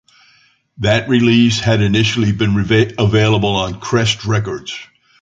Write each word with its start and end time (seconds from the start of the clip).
That 0.79 1.09
release 1.09 1.59
had 1.59 1.81
initially 1.81 2.31
been 2.31 2.57
available 2.97 3.55
on 3.55 3.79
Crest 3.79 4.25
Records. 4.25 4.75